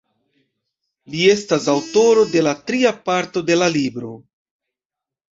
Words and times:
Li 1.15 1.19
estas 1.33 1.67
aŭtoro 1.73 2.23
de 2.31 2.41
la 2.47 2.53
tria 2.69 2.93
parto 3.09 3.43
de 3.51 3.57
la 3.59 3.67
libro. 3.75 4.11